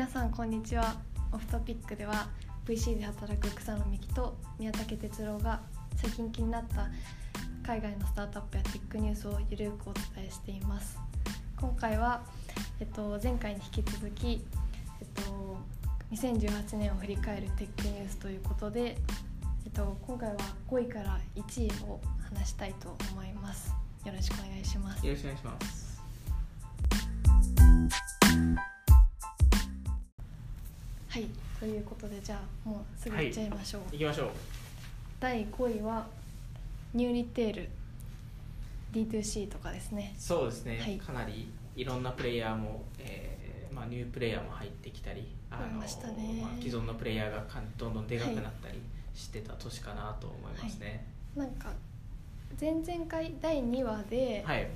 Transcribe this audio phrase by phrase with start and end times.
[0.00, 0.96] 皆さんこんにちは。
[1.30, 2.30] オフトピックでは
[2.64, 5.60] VC で働く草野美希と宮武哲郎が
[5.96, 6.88] 最近気になった
[7.62, 10.98] 海外のスタートアップやテックニュースをゆるくお伝えしています。
[11.60, 12.22] 今回は、
[12.80, 14.42] えっと、前回に引き続き、
[15.02, 15.58] えっと、
[16.12, 18.96] 2018年を振り返るテックニュースということで、
[19.66, 20.36] えっと、今回は
[20.70, 22.00] 5位から1位を
[22.34, 23.74] 話したいと思います。
[24.06, 25.06] よろしくお願いします。
[25.06, 25.79] よろしくお願いします。
[31.20, 31.28] はい
[31.60, 34.30] ということでじゃあもうすぐいっちゃいましょう、行きましょう。
[35.20, 36.06] 第5位は
[36.94, 37.68] ニューリテール
[38.92, 40.14] D2C とかですね。
[40.18, 40.96] そうですね、はい。
[40.96, 46.40] かなりいろんなプレイヤーも、えーまあ、ニュープレイヤーも入ってきたりあ増えましたね。
[46.40, 48.80] まあ、既存のプレイヤーがかどんどんでかくなったり
[49.14, 51.04] してた年かなと思いますね。
[51.36, 51.70] なんか
[52.58, 54.66] 前々回第2話で、はい、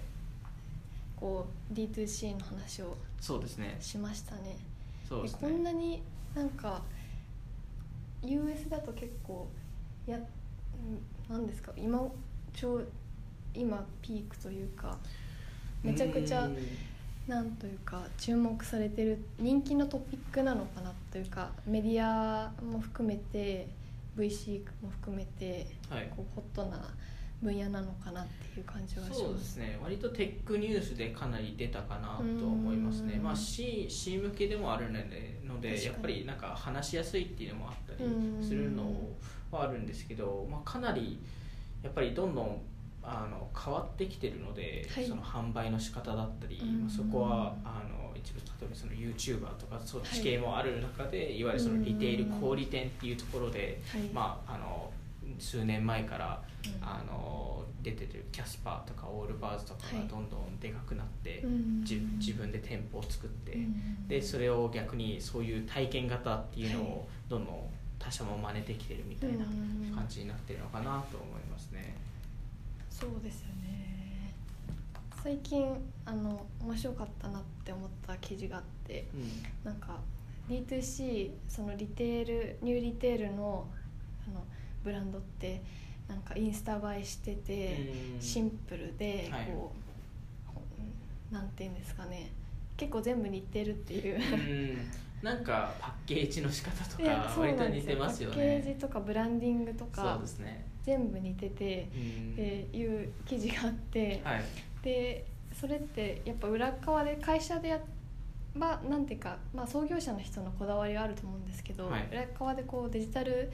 [1.17, 3.79] こう D2C の話をそうですね。
[3.81, 4.59] しましたね。
[5.09, 5.39] そうですね。
[5.41, 6.03] こんなに
[6.35, 6.83] なんか
[8.23, 9.49] US だと結構
[10.07, 10.19] や
[11.29, 12.01] なんですか今
[12.53, 12.89] ちょう
[13.55, 14.99] 今ピークというか
[15.83, 16.57] めちゃくちゃうん。
[17.27, 23.67] なんというか注目されてる人気のトピックなのかなというかメディアも含めて
[24.19, 26.11] VC も含めてはい。
[26.15, 26.87] こうホットな
[27.45, 29.21] 分野なのかなっていう感じはします。
[29.21, 29.79] そうですね。
[29.83, 33.15] 割とテックニュースでかなり出たかなと思いますね。
[33.19, 33.23] うん。
[33.23, 38.85] まあ C, C 向けでもあるのでやっぱりなんか話しやすいっていうのもあったりうんするの
[39.51, 41.21] はあるんですけど、まあ、かなり
[41.83, 42.61] やっぱりどんどん
[43.03, 45.07] あの変わってきてるので、はい。
[45.07, 46.81] その販売の仕方だったり、うん。
[46.81, 50.11] まあそこはあの一部例えばその YouTuber とかそっはい。
[50.11, 54.01] ち系もある中で、い、わゆるそのリテールうん小売店っていうところで、はい。
[54.15, 54.91] まあ、あの
[55.39, 56.87] 数年前からうん。
[56.87, 60.09] あの出てるキャスパーとかオールバーズとかがはい。
[60.09, 61.85] どんどんでかくなって、うん。
[61.85, 64.09] じ自分で店舗を作って、うん。
[64.09, 66.91] でそれを逆にそういう体験型っていうのはい。
[66.93, 67.57] をどんどん
[67.99, 69.95] 他社も真似てきてるみたいなうん。
[69.95, 71.95] 感じになってるのかなと思いますね。
[72.89, 74.33] そうですよね。
[75.23, 75.67] 最近
[76.07, 79.71] あの面白かったなって思った記事があってうん。
[79.71, 79.99] なんか
[80.49, 83.67] D2C そのリテールニューリテールの
[84.27, 84.45] あの
[84.85, 85.63] ブランドって
[86.07, 87.77] なんかインスタ映えしてて
[88.15, 88.21] うん。
[88.21, 89.47] シンプルではい。
[89.47, 89.73] こ
[91.31, 92.31] う、なんていうんですかね。
[92.77, 94.17] 結構全部似てるっていう。
[94.17, 94.79] うん。
[95.23, 98.75] なんかパッケージの仕方とか割と似てますよパッケージね。
[98.75, 100.67] とかブランディングとそうかですね。
[100.85, 102.33] 全部似ててうん。
[102.33, 102.43] って
[102.77, 104.43] いう記事があって、はい。
[104.83, 105.25] で
[105.59, 107.81] それってやっぱ裏側で会社でや
[108.55, 112.09] まあなんていうか、まあ、創業者の人のこだわりはあると思うんですけど、はい。
[112.13, 113.51] 裏側でこうデジタル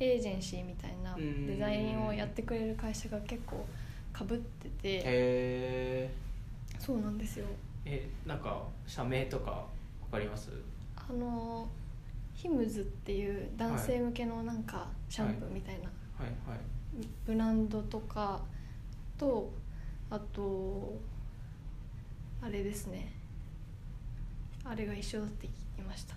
[0.00, 1.46] エージェンシーみたいなうん。
[1.46, 3.64] デザインをやってくれる会社が結構
[4.12, 5.02] かぶってて。
[5.04, 6.10] え
[6.78, 7.46] そうなんですよ。
[7.84, 9.66] ー、えなんか社名とかわ
[10.10, 10.50] かります？
[10.96, 11.68] あの
[12.34, 15.80] ヒムズっていう男性向けのなんかシャンプーみたいな。
[16.18, 16.30] はい。
[16.48, 16.58] はい。
[17.26, 18.40] ブランドとか
[19.18, 19.52] と
[20.08, 20.98] あと
[22.42, 23.12] あれですね。
[24.64, 26.14] あれが一緒だって聞きました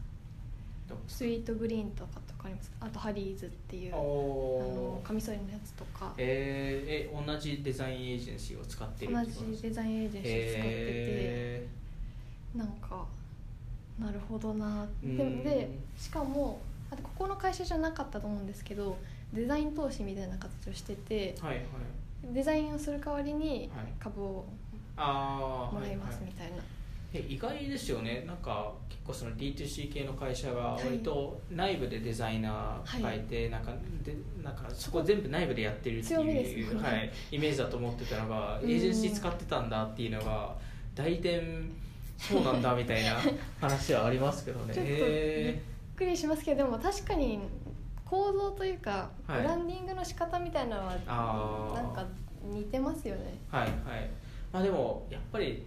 [0.93, 2.71] どスイートグリーンとかとかあります。
[2.79, 6.13] あとハリーズっていうあのカミソリのやつとか。
[6.17, 11.67] えー、え同じデザインエージェンシーを使ってる同じデザインエージェンシー使っててへ
[12.55, 13.05] なんか
[13.99, 15.17] なるほどなうん。
[15.17, 16.59] ででしかも
[16.91, 18.97] あとここの会社じゃなかったと思うんですけど
[19.33, 21.65] デザイン投資みたいな形をしててーはいはい。
[22.33, 23.85] デザインをする代わりにはい。
[23.99, 24.45] 株を
[24.97, 26.59] もらいますみたいな、え
[27.19, 28.23] 意外ですよね。
[28.25, 30.85] なんか結構その D2C 系の会社がはい。
[30.85, 33.71] 割と内部でデザイナー変えて、なんか
[34.03, 36.17] でなんかそこ全部内部でやってるってい
[36.63, 36.81] う、ね。
[36.81, 38.71] はい、イメージだと思ってたのがうん。
[38.71, 40.55] エージェンシー使ってたんだっていうのが
[40.95, 41.71] 代理店
[42.17, 43.17] そうなんだみたいな
[43.61, 44.73] 話はありますけどね。
[44.73, 45.61] ちょっとへびっ
[45.95, 47.39] くりしますけどでも確かに
[48.05, 49.41] 構造というか、はい。
[49.41, 50.93] ブランディングの仕方みたいなのは
[51.75, 52.05] なんか
[52.43, 53.37] 似てますよね。
[53.51, 54.09] ーはいはい。
[54.51, 55.65] まあでもやっぱり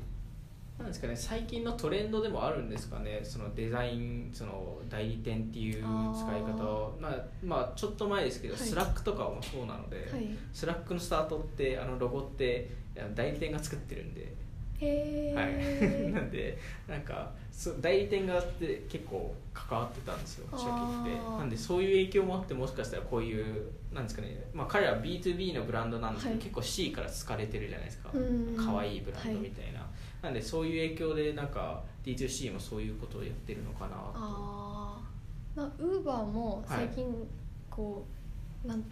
[0.78, 5.82] なんですかね最近のトレンドでもあるんですかねそのデザインその代理店っていう
[6.14, 8.62] 使い方をまあ、まあ、ちょっと前ですけど、はい。
[8.62, 10.28] Slack とかもそうなので、はい。
[10.52, 12.70] Slack のスタートってあのロゴって
[13.14, 14.34] 代理店が作ってるんで、
[14.80, 21.30] へはい、 え、なんでなんかそう代理店側って結構関わってたんですよ初期って。
[21.38, 26.42] なんでそういう影響もあってもしかしたらこういうなんですかね、まあ、彼らは B2B のブランドなんですけど、はい。
[26.42, 28.10] 結構 C から好かれてるじゃないですか。
[28.12, 28.54] うん。
[28.56, 29.75] 可愛いブランドみたいな、
[30.22, 34.12] なんでそういう影響でなんか D2C もそういうことをやってるのかなと。
[34.14, 34.98] あ
[35.56, 37.06] あウーバーも最近
[37.70, 38.04] こ
[38.64, 38.84] う、なん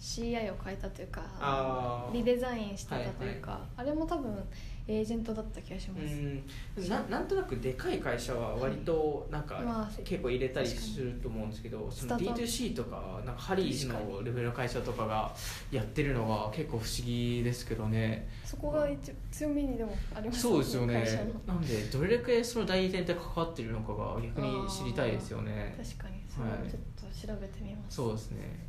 [0.00, 4.36] CI を変えたというかリデザインしてたというか、あれも多分
[4.86, 6.88] エージェントだった気がします、うん。
[6.88, 12.42] ななんとなくでかい会社は割となんかまあ結構入れたりすると思うんですけど、そのスタートアップ。
[12.42, 15.34] D2C とかなんかハリーのレベルの会社とかが
[15.70, 18.28] やってるのが結構不思議ですけどね。
[18.44, 18.98] そこが一
[19.32, 21.32] 強みにでもありますそうですよね。
[21.46, 25.74] なんでどれだけその代理店って関わってるのかが逆に知りたいですよね。
[25.82, 26.22] 確かに。
[26.28, 28.66] それをちょっと調べてみます、そうですね。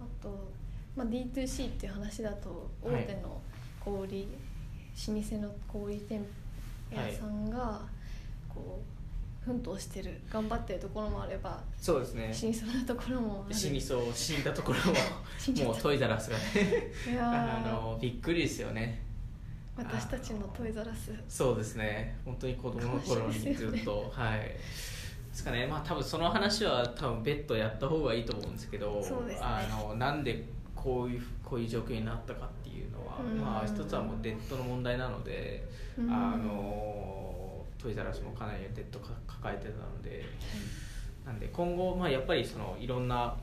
[0.00, 0.52] あと、
[0.94, 3.06] まあ、D2C っていう話だと大はい。
[3.06, 3.40] 手の
[3.80, 4.26] 小売、
[5.08, 6.24] 老舗の小売店
[6.90, 7.80] 屋さんが
[8.48, 12.30] こう奮闘してる頑張ってるところもあればそうですね。
[12.32, 13.54] 死にそうなところもある。
[13.54, 14.92] 死にそう死んだところも
[15.66, 16.42] もうトイザラスがね。
[17.20, 17.70] あー。
[17.70, 19.02] のびっくりですよね。
[19.76, 21.12] 私たちのトイザラス。
[21.28, 22.16] そうですね。
[22.24, 24.40] 本当に子供の頃にずっと、はい。
[24.40, 24.58] で
[25.32, 25.66] すかね。
[25.66, 29.46] まあ多分その話は多分別途やった方がいいと思うんですけどそうですね。
[29.46, 30.44] あのなんで
[30.86, 33.40] こういうこういう状況になったかっていうのはうん。
[33.40, 35.66] まあ一つはもうデッドの問題なので
[35.98, 36.08] うん。
[36.08, 40.24] あのトイザラスもかなりデッドか抱えてたので
[41.24, 43.34] なんで今後、まあ、やっぱりそのいろんな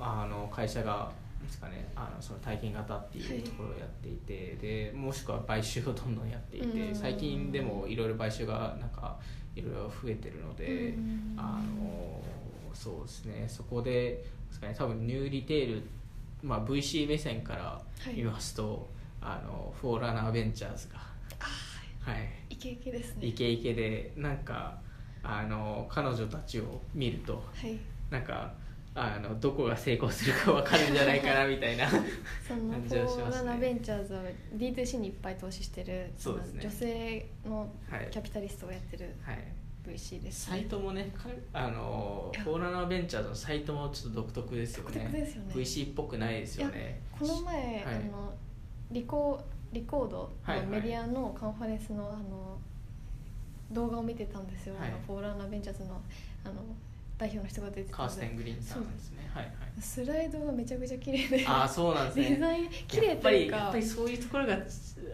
[0.00, 6.94] あの会社がですかねあのその体験型っていうところをやっていて、でもしくは買収をどんどんやっていて、うん。
[6.94, 9.16] 最近でもいろいろ買収がなんか
[9.54, 11.34] いろいろ増えてるので、うん。
[11.36, 12.20] あの
[12.74, 15.82] そうですねそこでですかね多分ニューリテール、
[16.42, 17.80] まあ、VC 目線から
[18.12, 18.88] 見ますと、
[19.20, 20.98] あのフォーラナーベンチャーズが、
[22.00, 23.26] はい、イケイケですね。
[23.26, 24.78] イケイケでなんか
[25.22, 27.78] あの彼女たちを見るとはい。
[28.10, 28.52] なんか
[28.94, 31.88] あのどこが成功するか分かるんじゃないかな みたいな
[32.46, 34.22] その感フォーラナベンチャーズは
[34.54, 36.60] D2C にいっぱい投資してるそうですね。
[36.62, 38.08] 女性のはい。
[38.10, 39.14] キャピタリストがやってる。
[39.22, 39.38] はい
[39.84, 44.94] VC です、サイトもねかあのフォーラナーベンチャーズのサイトもちょっと独特ですよね。
[44.94, 45.54] 独特ですよね。
[45.54, 47.00] VC っぽくないですよね。
[47.18, 47.84] この前、はい。
[47.84, 48.32] あの
[48.90, 49.40] リコ
[49.72, 52.58] リコードのメディアのカンファレンスのあの
[53.70, 54.88] 動画を見てたんですよ、はい。
[54.88, 56.00] あのフォーラナベンチャーズの
[56.44, 56.54] あの
[57.22, 59.30] 代表の人が出てたカーステングリーンさんですね。
[59.32, 59.54] はいはい。
[59.80, 61.46] スライドがめちゃくちゃ綺麗で。
[61.46, 62.30] ああそうなんですね。
[62.30, 63.12] デザイン綺麗というか。
[63.12, 64.56] やっぱりやっぱりそういうところが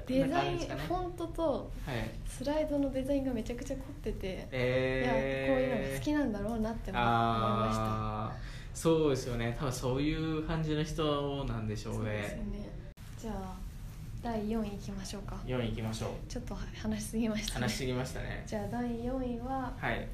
[0.06, 0.66] デザイン、ね。
[0.88, 2.10] フォントとはい。
[2.26, 8.37] スライドのデザインがめちゃくちゃ凝ってて、いやこうえー、いうのが好きなんだろうなって思いまああ
[8.72, 9.54] そうですよね。
[9.58, 12.43] 多分そういう感じの人なんでししたょうそうですよね。
[12.44, 12.70] ね
[13.20, 13.56] じゃあ
[14.22, 15.37] 第4位いきましょうか。
[15.46, 16.11] 4位いきましょう。
[16.26, 17.61] ちょっと話しすぎましたね。
[17.66, 18.43] 話しすぎましたね。
[18.46, 20.08] じゃあ第4位ははい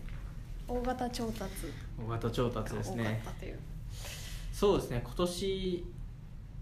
[0.69, 1.51] 大型調達。
[1.99, 3.23] 大型調達ですね。
[4.53, 5.03] そうですね。
[5.05, 5.85] 今年、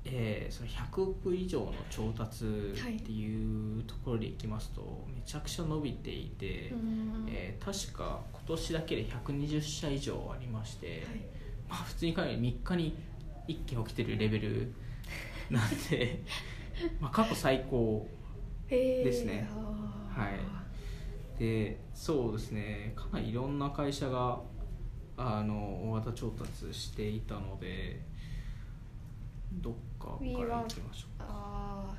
[0.04, 7.26] えーその100億以上の調達っていうところでいきますと、めちゃくちゃ伸びていて、うん。
[7.28, 10.98] えー確か今年だけで120社以上ありまして、はい。
[11.68, 12.96] まあ、普通に考え3日に
[13.48, 14.72] 1件起きてるレベル
[15.50, 16.22] なんで
[17.00, 18.06] まあ過去最高
[18.68, 19.48] ですね。
[20.14, 20.61] はい
[21.42, 24.38] でそうですねかなりいろんな会社が
[25.16, 25.54] あの
[25.90, 28.00] 大型調達していたので
[29.54, 31.96] どっかからいきましょあ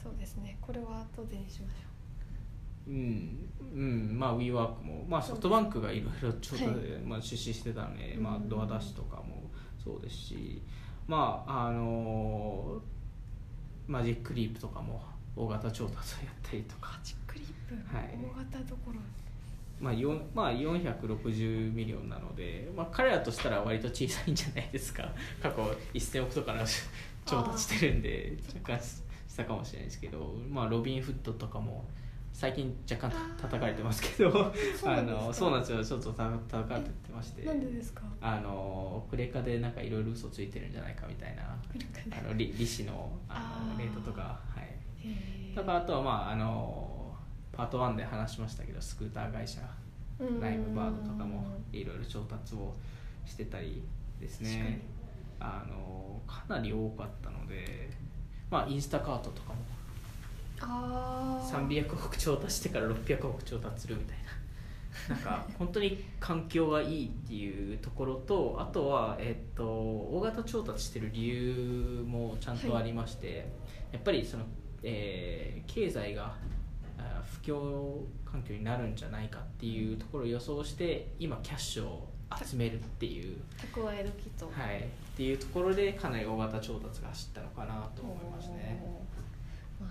[0.00, 2.90] ーそうですねこれは後でにしましょう。
[2.90, 6.76] うんうんまあ WeWork も、まあ、ソフトバンクがいろいろ調達、はい。
[7.02, 8.22] まあ、出資してたので、うん。
[8.22, 9.48] まあ、ドアダッシュとかも
[9.82, 10.62] そうですし
[11.06, 12.82] まああの
[13.86, 15.00] マジックリープとかも
[15.36, 16.98] 大型調達をやったりとか。
[17.02, 18.16] うチックリップ、はい。
[18.32, 19.00] 大型どころ。
[19.80, 25.08] まあ4まあ、460 million なので、まあ、彼らとしたら割と小さいんじゃないですか。
[25.42, 25.62] 過去
[25.92, 26.60] 1000億とかの
[27.26, 29.02] 調達してるんで若干し
[29.36, 31.84] たかもしれないですけど、まあ、 Robinhood とかも
[32.32, 34.30] 最近若干た叩かれてますけど。
[34.32, 34.92] そうなんですか。
[34.96, 35.84] あのそうなんですよ。
[35.84, 37.42] ちょっとた叩かれてまして。
[37.44, 38.02] なんでですか？
[38.20, 41.42] あのクレカでなんかいろいろ嘘ついてるんじゃないかみたいな。
[41.42, 44.73] あの利利子のあのレートとかはい
[45.54, 47.14] とかあとはまああの
[47.52, 49.60] パート1で話しましたけどスクーター会社
[50.18, 50.40] うん。
[50.40, 52.74] ライムバードとかもいろいろ調達を
[53.26, 53.82] してたり
[54.20, 54.82] ですね。
[55.40, 57.90] あのかなり多かったので
[58.50, 59.56] まあインスタカートとかも
[60.60, 64.24] ああ300億調達してから600億調達するみたいな。
[65.08, 73.48] なんか本当に環境がいいっていうところとあとは、えっと、大型調達してる理由もちゃんとありまして、
[73.92, 74.44] やっぱりその、
[74.84, 76.34] えー経済が
[76.98, 82.08] あ不況環境になるんじゃないかっていうところを予想して今キャッシュを
[82.42, 84.46] 集めるっていう、蓄え時と。
[84.46, 84.82] はい、っ
[85.16, 88.82] ていうところでかなり大型調達が走ったのかなと思いますね。
[89.80, 89.90] まあ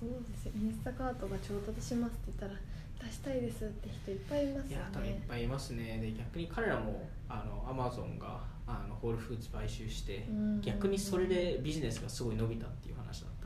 [0.00, 0.52] そうですよ。
[0.56, 2.60] インスタカートが調達しますって言ったら
[3.06, 5.98] 出したいですって人いっぱいいますよいや多分いっねぱいいますね。
[6.00, 10.60] で逆に彼らもあのアマゾンがあののホールフーズ買収してうん。
[10.62, 13.43] 逆にそれでビジネスがすごい伸びたっていう話だった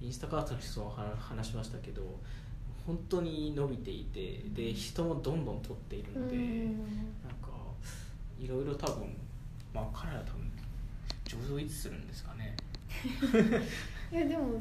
[0.00, 2.02] インスタカートの人も話話しましたけど
[2.86, 6.66] 本当に伸びていてで人もどんどん取っているのでうん。
[6.66, 6.76] なん
[7.42, 7.48] か
[8.38, 9.14] いろいろ多分
[9.74, 10.50] まあ彼ら多分
[11.24, 12.56] 上場いつするんですかね。
[14.10, 14.60] いやでも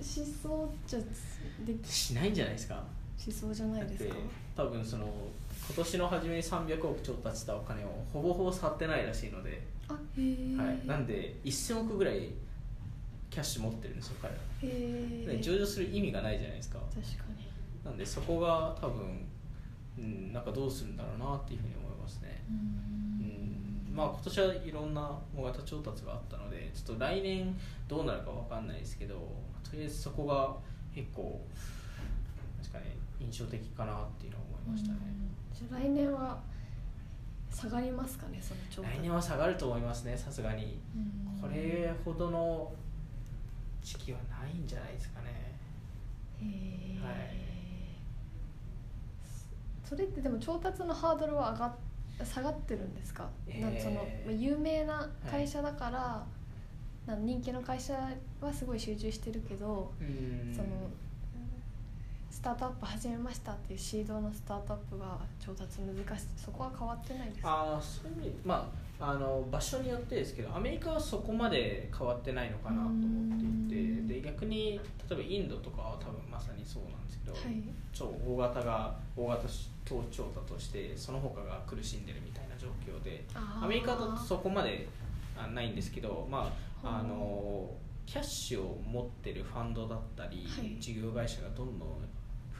[0.00, 2.82] しそうじゃできしないんじゃないですか。
[3.16, 4.16] しそうじゃないですか？
[4.56, 5.06] 多分その
[5.68, 12.30] 今年の初めに300億調達したお金をほぼほぼ使ってないらしいので、あへえ、はい、なんで1000億ぐらい
[13.32, 14.38] キャッシュ持ってるんですよ彼ら。
[14.38, 16.78] へえで上場する意味がないじゃないですか。
[16.90, 17.48] 確かに。
[17.82, 19.26] なんでそこが多分、
[19.98, 22.44] うん、なんかどうするんだろうなっていうふうに思いますね。
[22.48, 23.94] ううん。
[23.94, 27.56] んまあ今年はいろんな大型調達があったのでちょっと来年
[27.88, 29.14] どうなるかわかんないですけど
[29.62, 30.54] とりあえずそこが
[30.94, 31.40] 結構
[32.62, 34.98] 確かに印象的かなっていうのは思いましたね、
[35.54, 36.38] じゃあ来年は
[37.50, 38.98] 下がりますかねその調達。
[38.98, 40.80] 来年は下がると思いますねさすがに。
[40.96, 41.40] うん。
[41.40, 42.72] これほどの
[43.82, 45.28] 時期はないんじゃないですかね。
[46.40, 47.14] へえ、はい。
[49.84, 51.74] それってでも調達のハードルは上がっ
[52.24, 53.60] 下がってるんですか、えー。
[53.60, 56.24] なんそのまあ有名な会社だから、
[57.06, 57.94] なん人気の会社
[58.40, 60.54] はすごい集中してるけど、うん。
[60.54, 60.68] その
[62.30, 66.26] スタートアップ始めましたっていうシードのスタートアップが調達難しい。
[66.36, 67.48] そこは変わってないですか？
[67.50, 74.80] ああそういう意味まああの場所によってですけどアメリカはそこまで変わってないのかなと思っていてで逆に
[75.10, 77.62] 例えばインドとかは多分まさにそうなんですけど、はい。
[77.92, 79.42] 超大型が大型
[79.84, 84.88] 頭調査としてその他が苦しんでるみたいな状況でアメリカだとそこまで
[85.36, 86.52] あないんですけどま
[86.84, 87.68] ああの
[88.06, 90.80] キャッシュを持ってるファンドだったり、はい。
[90.80, 91.88] 事業会社がどんどん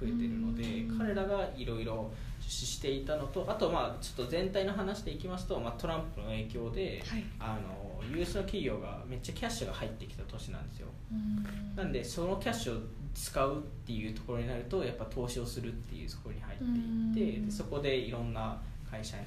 [0.03, 0.99] 増えてるのでうん。
[0.99, 7.25] 彼らがいろいろ出資していたのとあとまあちょっと全体の話でいきますと、まあ、トランプの影響で、はい。
[7.39, 10.89] あの US の企業がめっちゃキャッシュが入ってきた年なんですよ。
[11.13, 11.77] うん。
[11.77, 12.81] なんでそのキャッシュを
[13.15, 17.47] 使うっていうところになるとやっぱ投資をするっていうところに入っていってうん。
[17.47, 19.25] でそこでいろんな会社に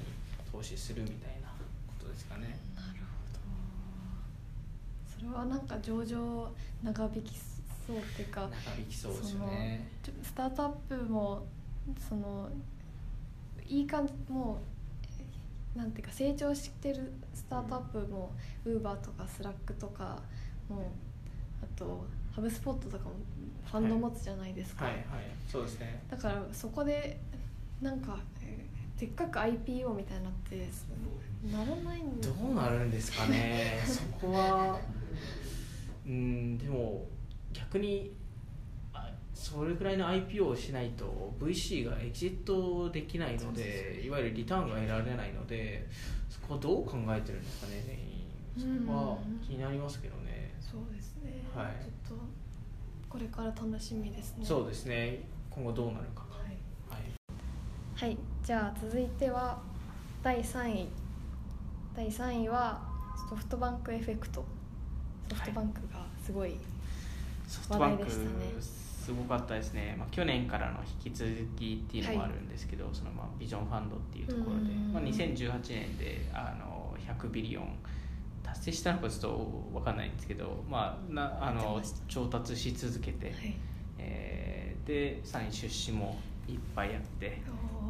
[0.52, 1.48] 投資するみたいな
[1.86, 2.58] ことですかね。
[2.74, 3.06] なるほ
[5.14, 5.18] ど。
[5.18, 6.50] それはなんか上場
[6.82, 7.38] 長引き
[7.86, 9.88] そうっていうか長引きそうですよね。
[10.22, 11.46] スタートアップも
[12.08, 12.48] その
[13.66, 14.58] いい感じも
[15.74, 18.32] うなんていうか成長してるスタートアップも
[18.64, 20.20] Uber とか Slack とか
[20.68, 20.90] も
[21.62, 23.12] あとハブスポットとかも
[23.70, 25.04] ファンド持つじゃないですか、はいはい。
[25.50, 26.00] そうですね。
[26.10, 27.18] だからそこで
[27.80, 30.68] なんかえーでっかく IPO みたいになって
[31.52, 33.82] ならないんどうなるんですかね。
[33.86, 34.80] そこは
[36.06, 37.04] うんでも
[37.58, 38.12] 逆に
[38.92, 45.86] あそれぐらいの IPO をしないと VC がエキジットできないのでいわゆるリターンが得られないので
[46.28, 48.16] そこはどう考えてるんですかね全員
[48.56, 50.54] そこは気になりますけどね。
[50.60, 51.66] そうですね、はい。
[51.82, 52.24] ちょっと
[53.08, 54.44] これから楽しみですね。
[54.44, 55.28] そうですね。
[55.50, 56.24] 今後どうなるか。
[56.30, 56.56] がはい。
[56.88, 58.10] はい。
[58.10, 59.60] はい、じゃあ続いては
[60.22, 60.88] 第3位。
[61.94, 62.82] 第3位は
[63.28, 64.44] ソフトバンクエフェクト。
[65.28, 66.56] ソフトバンクがすごい、
[67.46, 77.76] ソフトバンクすごかったですね、まあ、去年からの引き続きっていうのもあるんですけど、そのまあビジョンファンドっていうところで、うんまあ、2018年であの100ビリオン
[78.42, 83.56] 達成したのかちょっと分かんないんですけど、まあ、なあの調達し続けて、はい、
[83.98, 86.16] えーでさらに出資も
[86.48, 87.42] いっぱいやって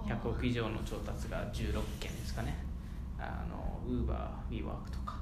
[0.06, 0.16] おー。
[0.18, 2.56] 100億以上の調達が16件ですかね。
[3.18, 5.16] あのウーバー、ウィーワークとか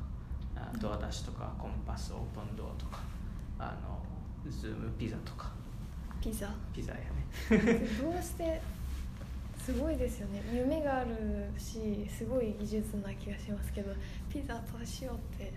[0.57, 3.01] あドアダッシュとかコンパスオープンドアとか
[3.59, 3.99] あの
[4.51, 5.51] ズームピザとか。
[6.21, 6.49] ピザ？
[6.73, 7.87] ピザやね。
[8.01, 8.61] どうして？
[9.59, 10.43] すごいですよね。
[10.53, 13.93] 夢があるしすごい技術な気がしますけど
[14.31, 15.53] ピザとしようって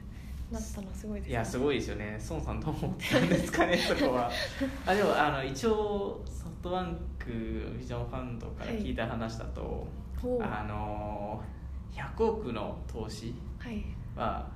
[0.51, 2.17] なったのすごいですいやすごいですよね。
[2.29, 4.31] 孫さんどう思ってたんですかねそこは。
[4.87, 7.29] あでもあの一応ソフトバンク
[7.77, 9.85] ビジョンファンドから聞いた話だと、
[10.21, 10.43] ほう。
[10.43, 11.43] あの
[11.91, 13.83] 100億の投資はい。
[14.15, 14.47] は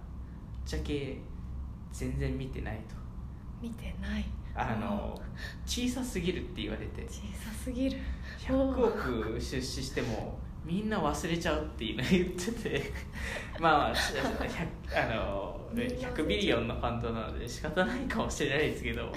[0.53, 1.17] ぶっちゃけ
[1.91, 2.95] 全然見てないと
[3.61, 4.25] 見てない。
[4.53, 5.19] あの
[5.65, 7.03] 小さすぎるって言われて。
[7.03, 7.97] 小さすぎる。
[8.39, 12.91] 100億出資してもみんな忘れちゃうっていうのを言ってて。
[13.59, 16.13] まあ100あのみんな忘れちゃう。
[16.13, 19.13] 100ビリオンのファンドなので仕方ないかもしれないですけど。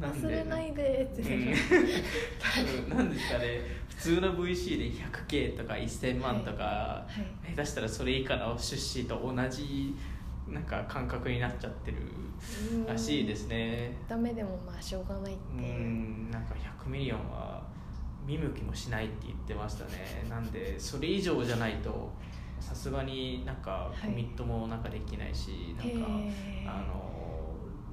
[0.00, 1.44] 忘れないでって、うん。
[2.96, 3.60] なんですかね。
[3.90, 7.06] 普通の VC で 100K とか1000万とか、は
[7.46, 7.50] い。
[7.50, 9.94] 下手したらそれ以下の出資と同じ
[10.50, 11.98] なんか感覚になっちゃってる
[12.86, 13.96] らしいですね。
[14.08, 15.60] ダメでもまあしょうがないってう。
[15.60, 16.54] んなんか
[16.84, 17.62] 100 million は
[18.26, 20.26] 見向きもしないって言ってましたね。
[20.28, 22.12] なんでそれ以上じゃないと
[22.58, 24.06] さすがになんかはい。
[24.10, 26.32] コミットもなんかできないし、へなんかー。
[26.66, 27.10] あの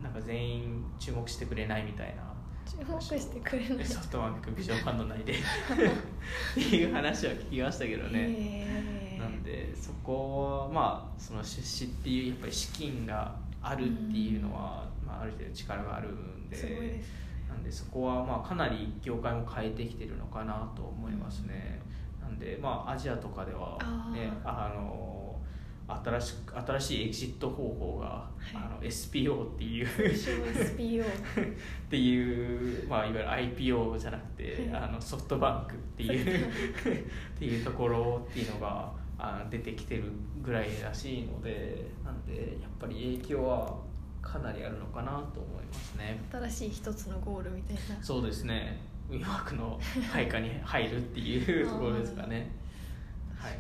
[0.02, 2.24] なんか全員注目してくれないみたいな。
[2.66, 3.86] 注目してくれない。
[3.86, 5.34] ソフトバンクビジョンファンド内で。
[5.34, 5.36] っ
[6.54, 9.07] ていう話は聞きましたけどね。
[9.48, 17.10] でそこはまあその出資っていうやっぱり資金があるっていうのは、まあ、ある程度力があるんですごいです
[17.48, 21.82] なんでそこはまあかなり業界も変えてきてるのかなと思いますね、
[22.22, 23.78] なんでまあアジアとかでは
[24.14, 25.40] ねあの
[25.88, 28.56] 新しく新しいエキシット方法が、い。
[28.56, 29.88] あの SPO っていう。
[30.14, 31.08] 小 SPO っ
[31.90, 34.84] ていう、まあ、いわゆる IPO じゃなくて、はい。
[34.84, 36.52] あのソフトバンクっていう っ
[37.40, 40.12] ていうところっていうのがあの出てきてる
[40.44, 43.78] ぐらいらしいのでなんでやっぱり影響は
[44.22, 46.20] かなりあるのかなと思いますね。
[46.32, 48.04] 新しい一つのゴールみたいな。
[48.04, 48.80] そうですね。
[49.10, 49.80] 運用枠の
[50.12, 52.52] 配下に入るっていうところですかね。
[53.38, 53.58] はい。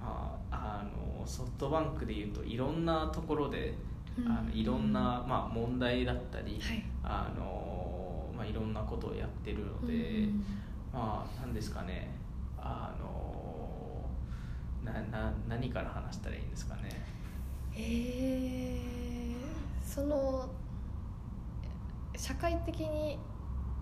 [0.00, 3.74] ああのソフトバンクでいうといろんなところで、
[4.16, 4.28] うん。
[4.30, 6.84] あのいろんな、まあ、問題だったり、はい。
[7.02, 10.44] あのまあ、いろんなことをやってるので、にうん。
[10.92, 12.14] まあなんですかね。
[12.56, 13.32] あの
[14.84, 16.82] なな何から話したらいいんですかね？
[17.74, 19.32] えー
[19.84, 20.48] その
[22.16, 23.18] 社会的に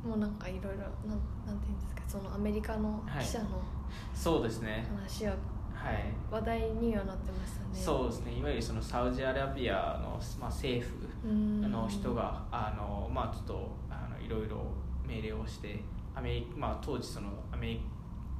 [0.04, 0.70] もなんかいろいろ
[1.08, 2.02] なんなんていうんですか？
[2.08, 3.62] そのアメリカの記者の
[4.14, 4.86] そうですね。
[4.96, 5.32] 話は
[5.74, 6.04] はい。
[6.30, 7.66] 話題にはなってましたね。
[7.72, 8.38] そうですね。
[8.38, 11.70] いわゆるそのサウジアラビアの、まあ、政府うん。
[11.70, 14.58] の人があの、まあ、ちょっとあのいろいろ
[15.06, 15.82] 命令をして
[16.14, 17.80] アメリカ、まあ、当時そのアメリ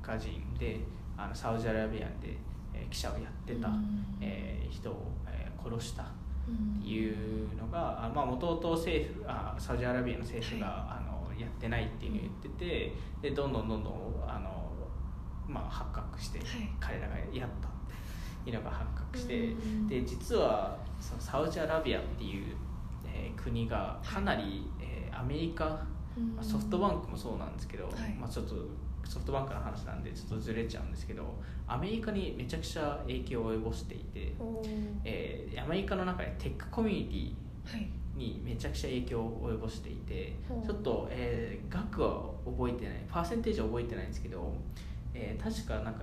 [0.03, 0.81] カ人で
[1.17, 2.37] あのサウジアラビアンで、
[2.81, 4.05] えー記者をやってた、うん。
[4.21, 6.05] えー人を、えー殺した
[6.49, 6.79] うん。
[6.81, 13.95] っていうのがもともと政府あサウジアラビアの政府が、はあのやってないっていうのを言っててでどんどんどんどん
[14.27, 14.71] あの、
[15.47, 16.47] まあ、発覚して、はい。
[16.81, 17.71] 彼らがやったっ
[18.45, 22.57] ていうのが発覚して、うんで実はそのサウジアラビアっていう、
[23.07, 25.85] えー国がかなり、えーアメリカ、
[26.17, 26.35] うん。
[26.37, 28.15] まあソフトバンクもそうなんですけど、はい。
[28.19, 28.55] まあ、ちょっと
[29.11, 31.25] ソフトバンクの話なんでちょっとずれちゃうんですけど
[31.67, 34.33] アメリカにめちゃくちゃ影響を及ぼしていて。
[35.05, 37.91] えーアメリカの中でテックコミュニテはい。
[38.17, 44.53] ィにめちゃくちゃ影響を及ぼしていてほうちょっと、えー額は覚えてないパーセンテージは覚えてないんですけど、
[45.15, 46.03] えー確かなんか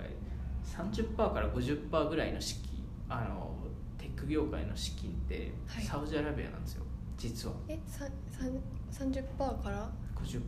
[0.64, 3.54] 30%から50%ぐらいの資金あの
[3.98, 5.84] テック業界の資金ってはい。
[5.84, 6.84] サウジアラビアなんですよ、
[7.16, 7.54] 実は。
[7.68, 10.40] えささん30%から？50%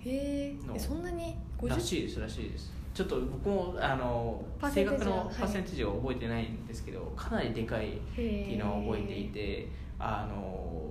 [0.00, 1.36] へえそんなに
[1.68, 2.72] らしいですらしいです。
[2.94, 5.34] ちょっと僕もあの正確なはい。
[5.34, 10.84] パーセンテージは覚えてないんですけど、かなりでかいっていうのは覚えていてあの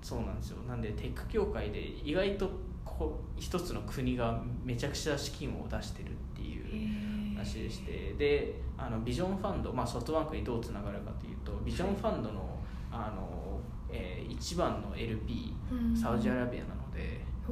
[0.00, 0.62] そうなんですよ。
[0.68, 2.50] なんでテック業界で意外と
[2.84, 12.58] こう一つの国がめちゃくちゃ資金を出してるっていう話でしてであのビジョンファンド、まあ、ソフトバンクにどうつながるかというとビジョンファンドの
[12.92, 15.54] あの、えー一番の LP
[16.00, 16.73] サウジアラビアなので。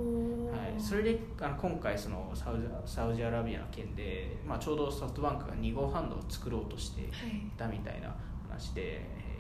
[0.01, 8.15] はい、それであの今回そのサウジサウジアラビアの件で、まあ、ちょうどソフトバンクが2号ファンドを作ろうとしていはいたみたいな
[8.49, 9.33] 話で、えー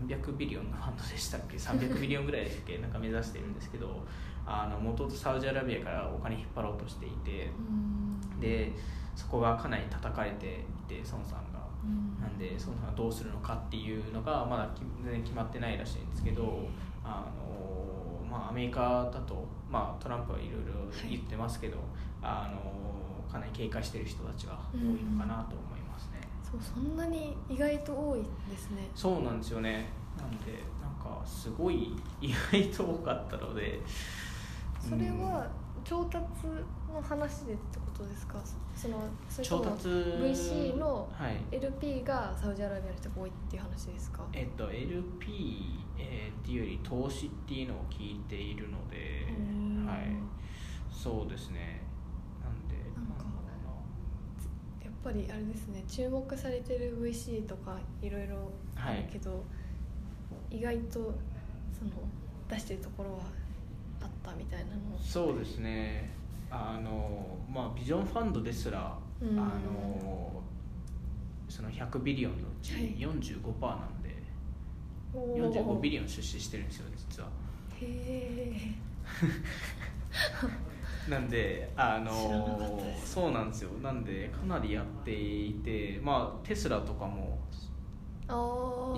[0.00, 1.56] 何百ビリオンのファンドでしたっけ？
[1.58, 2.78] 300ビリオンぐらいでしたっけ？
[2.78, 8.40] なんか目指してるんですけどもともとサウジアラビアからお金引っ張ろうとしていてうん。
[8.40, 8.72] で
[9.16, 11.58] そこがかなり叩かれていて孫さんが。
[11.84, 16.68] うんなんで孫さんがどうするのかっていうのがまだき全然決まってないらしいんですけど
[17.04, 21.78] あの、まあ、アメリカだと、まあ、トランプはいろいろ言ってますけど、
[22.22, 28.88] あのかなり警戒してる人たちが多いのかなと思いますね、そうそんなに意外と多いですね。
[28.94, 29.86] そうなんですよね。
[30.16, 33.80] なんでなんかすごい意外と多かったので。
[34.80, 35.46] それは
[35.84, 36.24] 調達
[36.92, 38.38] の話でってことですか？
[38.76, 41.36] そのそれとも調達 VC のはい。
[41.50, 44.22] LP がサウジアラビアの人が多いっていう話ですか？
[44.32, 49.26] えっと LP、えーっていうより投資っていうのを聞いているので、
[49.82, 49.86] うん。
[49.86, 49.98] はい。
[50.90, 51.80] そうですね。
[52.42, 55.82] なんでなんかなんだろやっぱりあれですね。
[55.88, 58.26] 注目されてる VC とかいろい。
[58.26, 59.42] ろあるけど、
[60.50, 61.00] 意外とそ
[61.84, 61.90] の
[62.48, 63.18] 出してるところは
[64.00, 66.10] あったみたいなのうなそうですね
[66.50, 69.38] あのまあビジョンファンドですら、うん。
[69.38, 70.42] あの
[71.48, 72.96] その100ビリオンのうちはい。
[72.96, 74.14] 45%なんで、
[75.14, 75.52] おー。
[75.52, 77.28] 45ビリオン出資してるんですよ実は。
[77.80, 78.74] へえ
[81.08, 83.70] なんであのそうなんですよ。
[83.82, 87.38] なんでかなりやっていてまあテスラとかも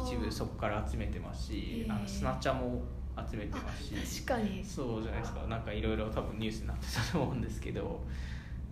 [0.04, 2.82] 一部そこから集めてますしあのスナチャも
[3.30, 4.24] 集めてますし。
[4.24, 4.64] 確かに。
[4.64, 5.40] そうじゃないですか。
[5.46, 8.00] なんかいろいろ多分ニュースになってたと思うんですけど。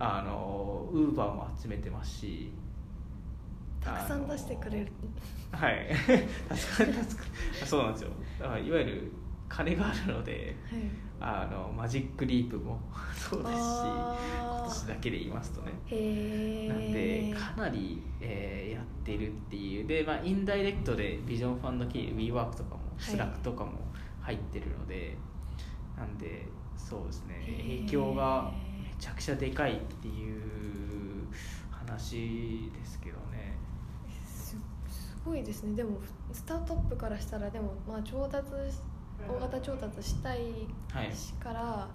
[0.00, 2.52] あのウーバーも集めてますし。
[3.80, 4.92] たくさん出してくれる。
[5.52, 5.88] はい。
[6.54, 8.10] 助かかるそうなんですよ。
[8.38, 9.12] だからいわゆる
[9.48, 10.82] 金があるのではい。
[11.20, 12.80] あのマジックリープも。
[13.14, 15.72] そうですし今あ年だけで言いますとね。
[16.68, 19.86] なんでかなり、えーやってるっていう。
[19.86, 23.02] で、まあ、 indirect でビジョンファンド経由 WeWork とかもい。
[23.02, 23.72] Slack とかも
[24.28, 25.16] 入ってるので、
[25.96, 31.26] なんでそうですね影響がめちゃくちゃでかいっていう
[31.70, 33.56] 話ですけどね。
[34.26, 34.50] す
[34.86, 35.74] すごいですね。
[35.74, 35.98] でも
[36.30, 38.50] スタートアップからしたらでもまあ調達
[39.26, 40.40] 大型調達したい
[40.92, 41.10] はい。
[41.42, 41.88] から、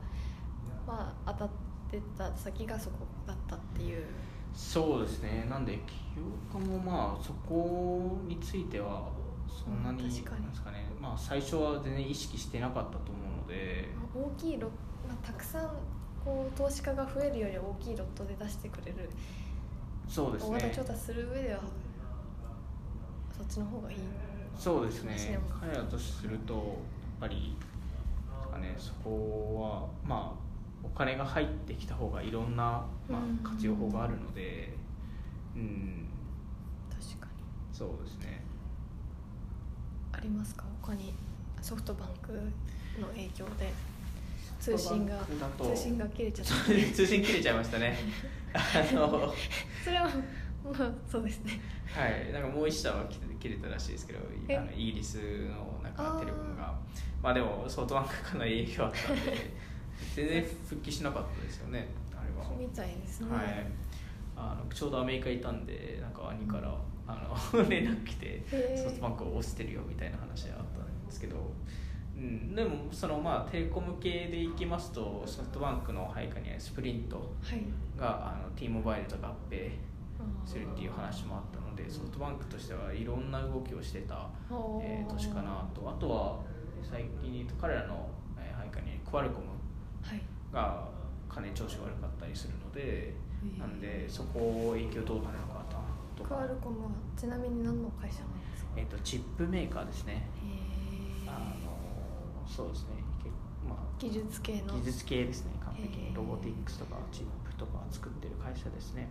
[0.88, 1.50] まあ当たっ
[1.92, 4.06] てた先がそこだったっていう。
[4.56, 5.46] そうですね。
[5.48, 9.12] なんで起業家もまあそこについては
[9.54, 10.48] そんなに,、うん確かに。
[10.48, 10.86] ですかね。
[11.00, 13.90] まあ最初は全然意識してなかったと思うので。
[13.96, 14.70] まあ大きいロ
[15.08, 15.70] まあ、たくさん
[16.24, 19.10] こう投資家が増えるより大きいロットで出してくれる。
[20.08, 21.60] そうです大型ね調達する上では
[23.38, 23.98] そっちの方がいい。
[24.58, 25.40] そうですね。
[25.60, 26.64] 彼らとするとやっ
[27.20, 27.56] ぱり
[28.54, 28.76] かね。
[28.78, 30.44] そこはまあ
[30.84, 33.40] お金が入ってきた方がいろんな、まうん。
[33.44, 34.78] あ、活用法があるので。
[35.56, 36.08] うん。
[36.90, 37.32] 確かに。
[37.72, 38.43] そうですね。
[38.43, 38.43] あ
[40.24, 40.64] りますか？
[40.82, 41.14] 他に
[41.62, 42.32] ソフトバンク
[43.00, 43.72] の影響で。
[44.60, 45.18] 通信が
[45.62, 46.54] 通信が切れちゃった。
[46.96, 47.98] 通信切れちゃいましたね。
[48.56, 48.60] あ
[48.96, 49.34] の。
[49.84, 50.06] それは
[50.64, 51.60] まあそうですね。
[51.86, 54.58] はい、なんかもう一社は切れ切れたらしいですけどえ？
[54.58, 55.18] あのイギリス
[55.50, 56.74] のなんかテレコムが。
[57.22, 59.52] まあでもソフトバンクかなり影響あったんで
[60.16, 62.50] 全然復帰しなかったですよねあれは。
[62.58, 63.66] みたいですね、はい。
[64.38, 66.74] あのちょうどアメリカいたんでなんか兄から
[67.14, 68.44] あの 連絡来て
[68.78, 71.36] ソフトバンクを押してるよみたいな話があったんですけど、
[72.16, 77.64] うん、でもそのまあテレコム系でいきますとソフトバンクの配下にあるスプリントはい。
[77.98, 79.70] があの T モバイルと合併
[80.46, 84.30] するっていう話もあったのでソフトバンクとしてはいろんな動きをしてた、
[84.82, 85.90] えー年かなと。
[85.90, 86.40] あとは
[86.82, 89.48] 最近で言うと彼らのえー配下にクアルコム
[90.02, 90.22] はい。
[90.52, 90.88] が
[91.30, 93.60] 金調子が悪かったりするのでー。
[93.60, 95.53] なんでそこ影響どうなるのか
[96.34, 98.72] なとかクアルコムはちなみに何の会社なんですか？
[98.78, 100.28] えー、とチップメーカーですね。
[100.44, 102.90] へあのそうですね。
[103.24, 103.30] け
[103.68, 104.74] まあ技術系の。
[104.76, 105.52] 技術系ですね。
[105.64, 106.14] 完璧に。
[106.14, 109.08] ロボティックスとかチップとか作ってる会社ですね。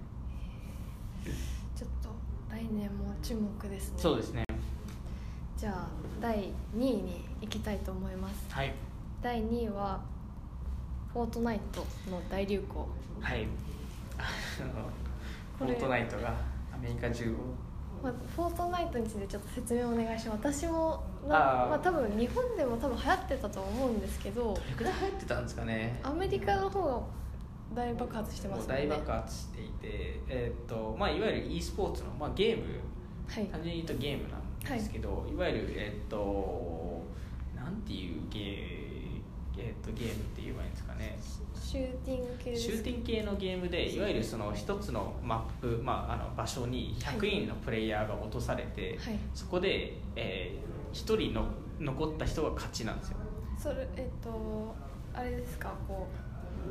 [1.76, 2.08] ちょっと
[2.50, 3.98] 来年も注目ですね。
[3.98, 4.44] そうですね。
[5.56, 5.88] じゃあ
[6.20, 8.46] 第2位に行きたいと思います。
[8.50, 8.74] はい。
[9.22, 10.00] 第2位は
[11.12, 11.80] フォートナイト
[12.10, 12.88] の大流行。
[13.20, 13.46] はい。
[15.58, 16.34] フォートナイトが
[16.82, 17.36] アメリカ中を。
[18.02, 20.64] まあ、フォートナイトについてちょっと説明お願いします。
[20.64, 21.68] 私もなあー。
[21.70, 26.00] まあ、多分日本でも多分流行ってたと思うんですけどどれくらい流行ってたんですかね。
[26.02, 27.00] アメリカの方が
[27.72, 28.74] 大爆発してますね。
[28.74, 32.64] 大爆発していて、えーっとまあ、いわゆる e スポーツの、まあ、ゲーム。
[33.28, 33.46] はい。
[33.46, 37.00] 単純に言うとゲームなんですけど、い、わゆるえーっと
[37.54, 39.22] なんていうゲー,、
[39.58, 41.16] えーっとゲームって言えばいいんですかね
[41.72, 43.98] シューティング系シューティング系のゲームでい。
[43.98, 49.18] わゆるその一つのマップ、まあ、あの場所に100人のプレイヤーが落とされて、はい。
[49.32, 50.52] そこで、え
[50.92, 51.46] 1人の
[51.80, 53.16] 残った人が勝ちなんですよ。
[53.56, 54.74] それえっと
[55.14, 55.72] あれですか？
[55.88, 56.06] こ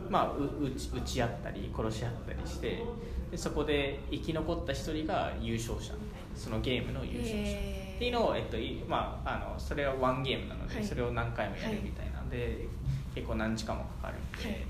[0.08, 2.84] まあ、う打ち打ち合ったり殺し合ったりして
[3.32, 5.94] でそこで生き残った一人が優勝者。
[6.36, 7.58] そのゲームのう優勝者。
[7.96, 10.84] っていうのを、えっといまあ、あのそれはワンゲームなので、はい。
[10.86, 12.68] それを何回もやるみたいなんで、
[13.16, 14.66] 結構何時間もかかるんで,、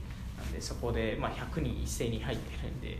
[0.52, 2.98] でそこで、まあ、100人一斉に入ってるんで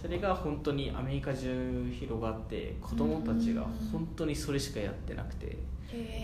[0.00, 5.56] それが本当にアメリカ中広がって子供たちが本当にそれしかやってなくて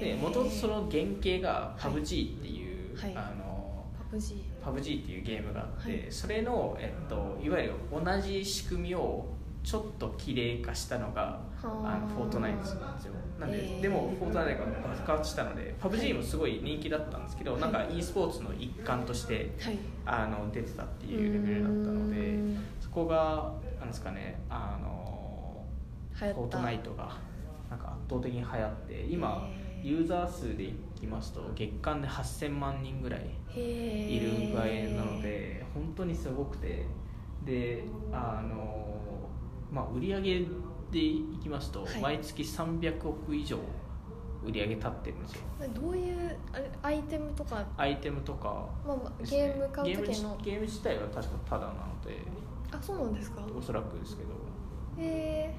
[0.00, 3.12] でもともとその原型が PUBG っていう、はい。
[3.14, 6.06] あのパブ G PUBG っていうゲームがあって、はい。
[6.10, 9.26] それの、えっと、いわゆる同じ仕組みを
[9.62, 11.98] ちょっと綺麗化したのがあ。
[11.98, 17.60] のフォートナイトなんですよなんで、へーでもフォートナイトが爆発したので PUBG もすごい人気だったんですけど、はい。
[17.60, 19.78] なんか e スポーツの一環としてはい。
[20.06, 22.38] あの出てたっていうレベルだったので
[22.80, 25.64] そこがなんですかねあの
[26.12, 27.16] フォートナイトが
[27.68, 33.20] なんか圧倒的に流行って今へーユーザー数でいきますと月間で8000万人ぐらい
[33.54, 36.86] へいるぐらいなので本当にすごくて。
[37.44, 38.96] であの、
[39.70, 40.46] まあ、売り上げ
[40.90, 42.00] でいきますと、はい。
[42.00, 43.58] 毎月300億以上
[44.44, 45.40] 売り上げ立ってるんですよ。
[45.74, 46.36] どういう
[46.82, 50.02] アイテムとか、アイテムとかまあまあ、ゲーム買う時の。
[50.02, 52.24] ゲーム自ゲーム自体は確かタダなので
[52.72, 53.42] あそうなんですか？
[53.56, 54.30] おそらくですけど。
[54.98, 55.54] へ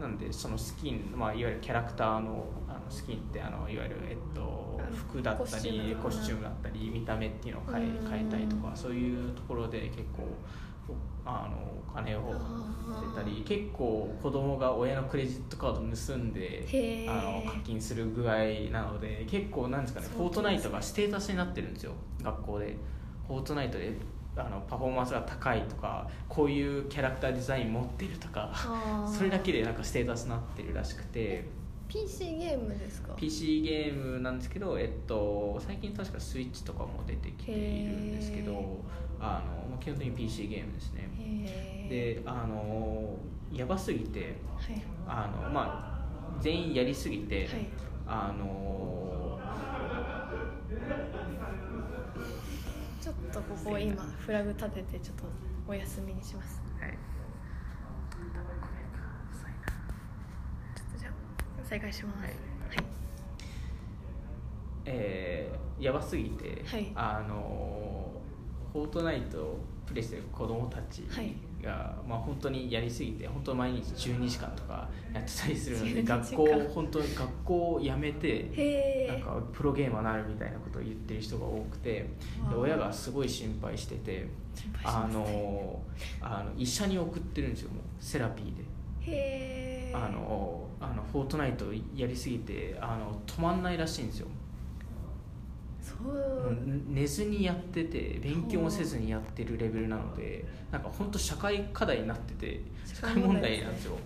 [0.00, 8.10] なんでそのスキン、まあ、いわゆるキャラクターのあのスキンってあのいわゆる、えっと服だったりコスチュームだったり見た目っていうのを変えうん。
[8.10, 10.28] 変えたりとかそういうところで結構
[11.24, 12.20] あのお金を
[13.14, 18.36] 出たり結構子供が親のクレジットカード盗んであの課金する具合
[18.70, 22.76] なので結構なんですかねフォートナイトがステータスになってるんですよ学校で。
[23.26, 23.92] フォートナイトで
[24.36, 28.52] あのパフォーマンスが高いとかこういうキャラクターデザイン持ってるとか
[29.10, 31.44] それだけでなんかステータスになってるらしくて。
[31.88, 38.80] PC ゲームですか？PC ゲームなんですけど、えっと、最近確かスイッチとかも出てきているんですけど
[39.20, 41.08] あのまあ基本的に PC ゲームですね。
[41.88, 43.16] であの
[43.52, 44.82] やばすぎてはい。
[45.06, 46.00] あのま
[46.38, 47.68] あ全員やりすぎて、はい。
[48.06, 49.40] あの
[53.00, 55.24] ちょっとここ今フラグ立ててちょっと
[55.68, 56.60] お休みにします。
[56.80, 56.90] はい。
[60.74, 61.12] ちょっとじゃあ
[61.64, 62.22] 再開します。
[62.22, 62.30] はい。
[62.30, 62.38] はい。
[64.86, 66.90] えーやばすぎて、はい。
[66.94, 68.15] あの
[68.76, 71.34] フォートナイトをプレイしてる子供たちが、はい。
[72.06, 82.10] まあ、本当にやりすぎて本当毎日12時間とかやってたりするの12で 学校本当に学校を辞めてなんかプロゲーマーになるみたいなことを言ってる人が多くて
[82.54, 84.28] 親がすごい心配してて
[84.84, 85.80] あの
[86.20, 89.92] あの医者に送ってるんですよもうセラピーで。
[89.94, 94.28] あのあのフォートナイトやりすぎてあの止まんないらしいんですよ
[95.86, 96.56] そう。
[96.88, 103.98] 寝ずにやってて勉強もせずにやってるレベルなのでなんか本当社会課題になってて社会問題なんですよ。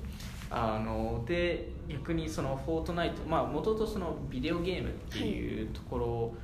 [0.50, 6.34] あので逆にそのフォートナイトまあもともとそのビデオゲームっていうところ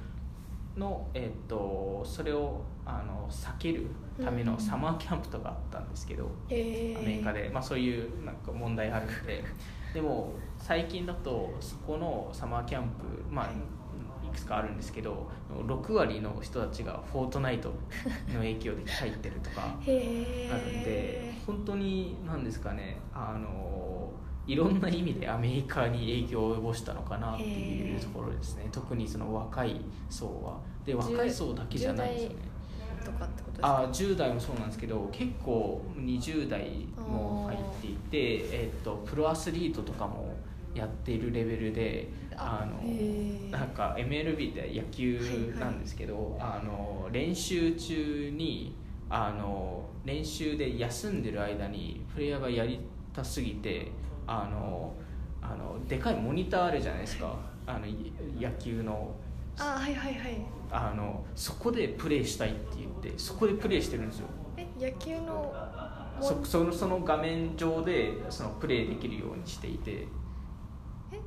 [0.77, 3.87] の、えっとそれをあの避ける
[4.23, 9.45] ためのサマーキャンプとかあったんですけど、へえアメリカで、まあ、そういうなんか問題あるので。
[9.97, 13.49] でも最近だとそこのサマーキャンプ、まあ、い
[14.37, 17.71] くつかあるんですけど6割の人たちがフォートナイト
[18.29, 19.85] の影響で入ってるとか あるん
[20.85, 24.13] で本当に何ですかねあの
[24.47, 28.69] いろんな意味でアメリカに影響を及ぼしたのかなっていうところですね。
[28.71, 30.61] 特にその若い層は。
[30.85, 32.19] で若い層だけじゃないで。
[32.19, 32.37] すよね
[33.05, 40.35] とかってことあ10代もそうなんですけど結構20代も入っていて、えっとプロアスリートとかも
[40.75, 42.83] やっているレベルであの
[43.51, 48.77] なんか MLB って野球なんですけど、あの練習中に
[49.09, 52.81] あの練習で休んでる間にプレイヤーがやり
[53.13, 53.91] たすぎて
[54.27, 54.95] あの
[55.41, 57.37] あのでかいモニターあるじゃないですか。
[57.67, 59.15] あのい野球の。
[59.59, 60.37] あはいはいはい。
[60.71, 64.27] あのそこでプレイしたいって言ってそこでプレイしてるんですよ。
[64.57, 65.55] え野球の
[66.21, 69.93] そそのその画面上でそのプレイできるようにしていて。
[69.93, 70.07] え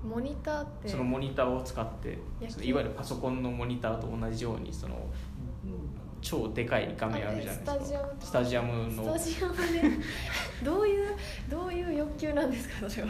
[0.04, 2.18] モニターってそのモニターを使って
[2.64, 4.96] いわゆるパソコンのモニターと同じようにその
[6.22, 8.06] 超でかい画面あるじゃないですか。
[8.20, 9.18] スタジアムの。
[9.18, 9.82] スタジアムで。
[10.64, 11.16] どういう
[11.50, 13.10] どういう欲求なんですかそれは。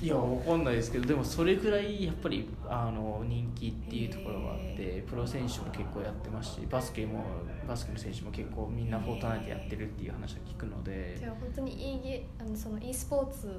[0.00, 7.24] いやわかんないですけどでもそれぐらいやっぱりあの人気っていうところがあって、へプロ選手も結構やってますしバスケも
[7.68, 11.16] バスケの選手も結構みんなフォートナイトやってるっていう話は聞くので。
[11.18, 13.58] じゃあ本当に e ゲあのその e スポーツはい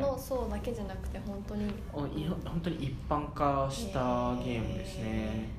[0.00, 5.50] の層だけじゃなくて本当に、おい本当に一般化したゲームですね、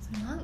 [0.00, 0.42] それなん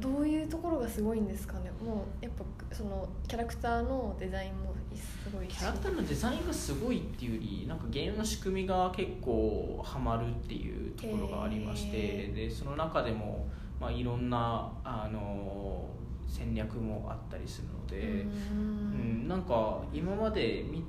[0.00, 1.70] どういうところがすごいんですかね？
[1.84, 5.56] もうやっぱそのキャラクターのデザインもすごいし。
[5.56, 12.34] キャラクターのデザインがすごいっていうよりなんかゲームの仕組みが結構ハマるっていうところがありましてへー。
[12.34, 13.46] でその中でも、
[13.80, 15.88] まあ、いろんなあの
[16.26, 20.82] 戦略もあったりするので、ううんんなんか今まで見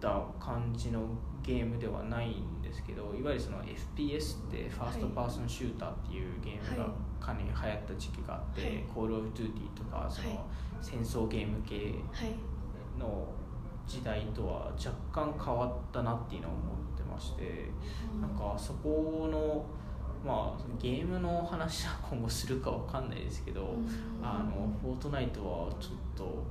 [0.00, 1.00] た感じの
[1.42, 6.92] ゲームではないんですけどいわゆるその FPS って first person shooter っていうゲームがはい。
[7.20, 8.84] かなり流行った時期があって、はい。
[8.94, 10.30] Call of Duty とかそはい。
[10.34, 10.46] の
[10.80, 11.76] 戦争ゲーム系
[12.12, 12.34] はい
[12.98, 13.26] の
[13.86, 17.70] 時代とは若干変わったなっていうのを思ってまして、
[18.20, 19.64] なんかそこの
[20.26, 23.88] まあゲームの話は今後するかわかんないですけど、うん。
[24.22, 26.44] あのフォートナイトはちょっと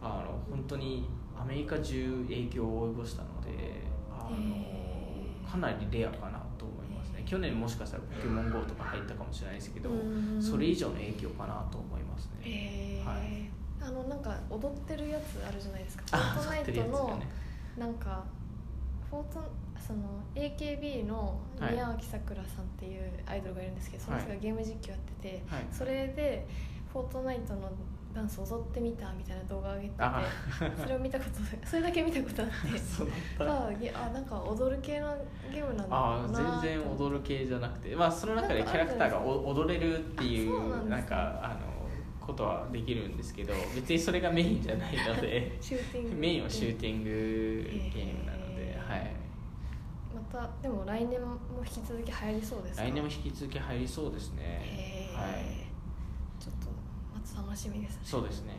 [0.00, 1.08] あの本当に
[1.40, 7.22] アメリカ中影響を及ぼしたのであのかなりレアかなと思いますね。
[7.24, 10.42] 去年もしかしたらポケモン GO とか入ったかもしれないですけどうん。
[10.42, 13.02] それ以上の影響かなと思いますね。
[13.04, 13.48] はい。
[13.80, 16.04] あのなんか踊ってるやつあるじゃないですか。
[16.08, 17.22] フォあートナイトの
[17.78, 18.24] なんか
[19.08, 19.40] フォート
[19.80, 20.00] その
[20.34, 21.72] AKB のはい。
[21.72, 25.66] 宮脇さくらさんっていうアイドルがいるんですけど、その人がゲーム実況やってて、はい。
[25.72, 26.46] それで
[26.92, 27.70] フォートナイトの
[28.18, 30.22] ダンス踊ってみたみたいな動画を上げててあ
[30.82, 32.54] それを見たことそれだけ見たことあって。
[33.44, 35.16] あげあなんか踊る系の
[35.52, 45.58] ゲームなんだああ全然る踊る系じゃなくて、まあ、その中でキャラクターがお踊れるっていうなんかあのことはできるんですけど別にそれがメインじゃないので。
[46.12, 48.90] メインはシューティングゲームなので、へー。
[48.90, 49.12] はい、
[50.14, 52.82] またでも来年も引き続き流行りそうですか？
[52.82, 54.60] 来年も引き続き入りそうですね。
[54.64, 55.16] へー。
[55.16, 55.57] はい
[57.36, 58.00] 楽しみですね。
[58.04, 58.54] そうですね。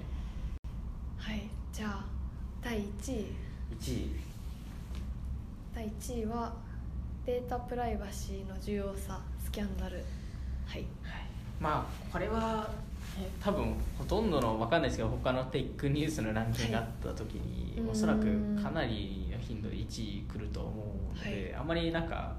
[1.18, 1.50] はい。
[1.72, 2.06] じゃあ
[2.62, 2.82] 第1
[3.14, 3.26] 位。
[3.80, 4.10] 1位。
[5.74, 6.54] 第1位は
[7.26, 10.04] データプライバシーの重要さスキャンダル。
[10.66, 10.86] はい。
[11.60, 12.70] まあこれは
[13.20, 18.26] え多分ほとんどの分かんないですけど他のテックニュースのランキングがあった時に、はいおそらく
[18.62, 20.70] かなりの頻度で1位来ると思
[21.16, 22.36] うので、あんまりなんか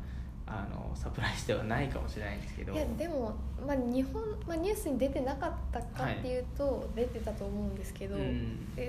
[0.50, 2.72] あのサプライズではないかもしれないんですけど。
[2.72, 3.32] いやでも、
[3.64, 8.18] まあ、日本、まあ、ニュースに出てなかったかっていうと、出てたと思うんですけど、う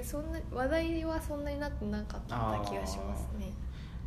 [0.03, 2.35] そんな話題はそんなになってなかった
[2.67, 3.51] 気がしますね。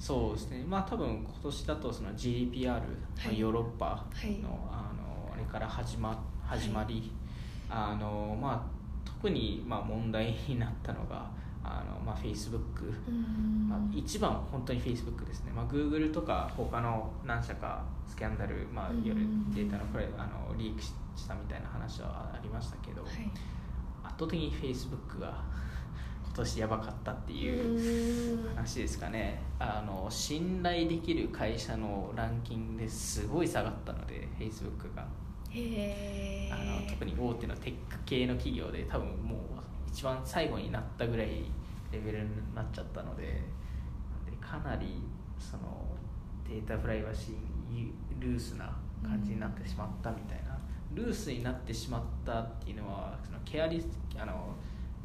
[0.01, 0.65] そうですね。
[0.67, 2.81] まあ多分今年だとその GDPR、ま
[3.29, 4.41] あいヨーロッパの,、はい。
[4.43, 7.13] あのあれから始ま始まり、
[7.71, 11.31] あのまあ、特にまあ問題になったのが
[11.65, 13.69] あの、まあ、Facebook、うん。
[13.69, 19.21] まあ、一番は本当に Facebook ですね、まあ、Google とか他の何社かスキャンダル、まあ、いわゆる
[19.55, 20.93] データのこれあのリークし
[21.27, 23.13] たみたいな話はありましたけど、はい。
[24.05, 25.43] 圧倒的に Facebook が
[26.27, 28.55] 今年やばかったっていううん。
[28.55, 29.43] 話ですかね。
[29.59, 35.07] あの信頼できる会社のランキングですごい下がったので Facebook が。
[35.57, 39.54] あの特に大手のテック系の企業で多分もう
[39.95, 41.45] 一番最後になったぐらい
[41.93, 43.41] レベルになっちゃったのでで
[44.41, 45.05] かなり
[45.39, 45.87] その
[46.49, 50.59] データプライバシーにルースな感じになってしまったみたいな、
[50.95, 53.87] ルースになってしまったっていうのはそのケアリス
[54.19, 54.55] あの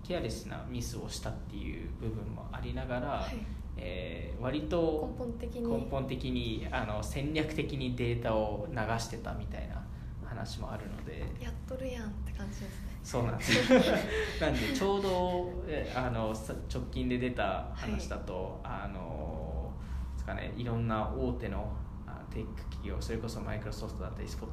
[0.04, 3.38] ケアレスなミスをしたっていう部分もありながら、はい。
[3.78, 5.70] えー割と根本的に。
[5.70, 9.84] 根本的にあの戦略的にデータを流してたみたいな
[10.26, 11.20] 話もあるので。
[11.44, 13.74] やっとるやんって感じですねそうなんです。
[13.74, 13.80] よ
[14.42, 19.72] なんでちょうどえあのさ直近で出た話だと、あの
[20.14, 21.72] ですかねいろんな大手の
[22.06, 24.48] あテック企業それこそマイクロソフトだったりスポ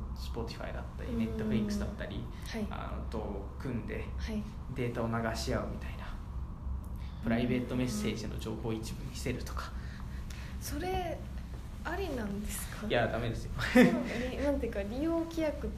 [0.45, 1.19] Spotify だったりうん。
[1.19, 2.67] ネットフリックスだったりはい。
[2.71, 4.43] あのと組んではい。
[4.75, 6.07] データを流し合うみたいな
[7.25, 9.71] プライベートメッセージの情報を一部見せるとか。
[10.61, 11.19] それ
[11.85, 12.87] ありなんですか？
[12.87, 13.53] いやダメですよ。
[14.43, 15.69] なんていうか利用規約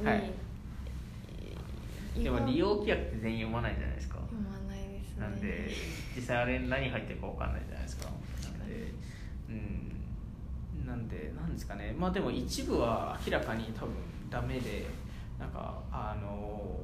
[0.00, 0.30] に、はい
[2.22, 4.16] でも利用規約って全員読まないじゃないですか。
[4.16, 5.20] 読まないですね。
[5.20, 5.70] なんで
[6.16, 8.06] 実際あれ何入ってるか分かんないじゃないですか。
[8.42, 8.92] なんで
[9.48, 11.94] うんなんでなんですかね。
[11.98, 13.94] まあでも一部は明らかに多分
[14.30, 14.86] ダメで
[15.38, 16.80] なんかあの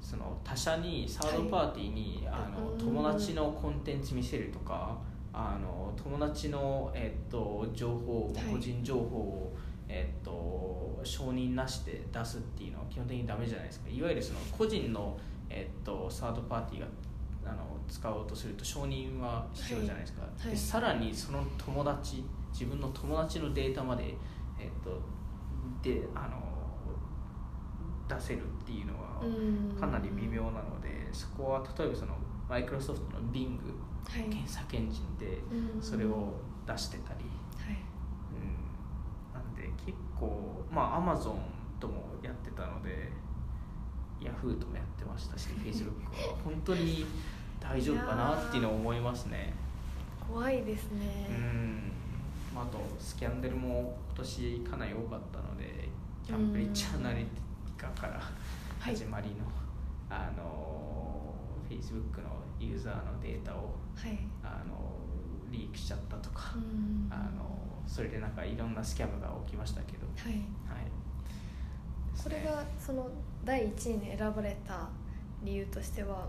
[0.00, 2.78] その他社にサードパーティーに、あのうん。
[2.78, 4.96] 友達のコンテンツ見せるとか
[5.32, 8.54] あの友達の、えっと、情報はい。
[8.54, 9.56] 個人情報を、
[9.88, 13.88] えっと、承認なしで出すっていうのは基本的にダメじゃないですか。
[13.88, 15.18] いわゆるその個人の、
[15.48, 16.86] えっと、サードパーティーが
[17.44, 20.50] あの使おうとすると承認は必要じゃないですか、はいはい。
[20.50, 24.14] でさらにその友達自分の友達のデータまで、
[24.58, 25.00] えっと、
[25.82, 26.42] であの
[28.08, 29.76] 出せるっていうのはうん。
[29.78, 32.16] かなり微妙なのでそこは例えばその
[32.48, 33.58] マイクロソフトの Bing
[34.08, 34.22] はい。
[34.22, 35.82] 検索エンジンでうん。
[35.82, 36.34] それを
[36.66, 37.24] 出してたり、
[37.56, 37.76] はい
[38.32, 41.36] うん、なんで結構まあ Amazon
[41.80, 43.10] ともやってたので
[44.20, 47.06] Yahoo ともやってましたし Facebook は本当に
[47.58, 49.54] 大丈夫かなっていうのを思いますね。
[50.28, 51.92] 怖いですね、うん。
[52.54, 55.88] まあ、あとスキャンダルも今年かなり多かったので
[56.26, 58.20] キャンブリッジアナリティカから
[58.78, 59.34] 始まりの、
[60.10, 61.34] あの
[61.70, 64.18] Facebook のユーザーのデータをはい。
[64.42, 64.92] あの
[65.50, 67.08] リークしちゃったとか、うん。
[67.10, 70.32] あのそれでなんかいろんなスキャムが起きましたけど、はい。
[70.32, 70.42] はい、
[72.22, 73.08] これがその
[73.44, 74.88] 第1位に選ばれた
[75.42, 76.26] 理由としては、